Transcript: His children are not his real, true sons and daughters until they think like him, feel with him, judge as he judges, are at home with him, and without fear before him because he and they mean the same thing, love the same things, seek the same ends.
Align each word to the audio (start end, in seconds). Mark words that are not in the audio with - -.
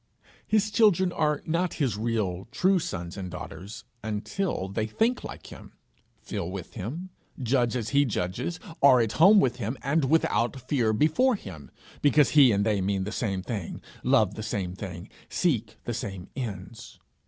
His 0.47 0.71
children 0.71 1.11
are 1.11 1.43
not 1.45 1.75
his 1.75 1.95
real, 1.95 2.47
true 2.51 2.79
sons 2.79 3.17
and 3.17 3.29
daughters 3.29 3.83
until 4.01 4.67
they 4.67 4.87
think 4.87 5.23
like 5.23 5.51
him, 5.51 5.73
feel 6.23 6.49
with 6.49 6.73
him, 6.73 7.11
judge 7.39 7.75
as 7.75 7.89
he 7.89 8.03
judges, 8.03 8.59
are 8.81 8.99
at 8.99 9.11
home 9.11 9.39
with 9.39 9.57
him, 9.57 9.77
and 9.83 10.05
without 10.05 10.59
fear 10.59 10.91
before 10.91 11.35
him 11.35 11.69
because 12.01 12.31
he 12.31 12.51
and 12.51 12.65
they 12.65 12.81
mean 12.81 13.03
the 13.03 13.11
same 13.11 13.43
thing, 13.43 13.79
love 14.03 14.33
the 14.33 14.41
same 14.41 14.73
things, 14.73 15.07
seek 15.29 15.77
the 15.83 15.93
same 15.93 16.29
ends. 16.35 16.97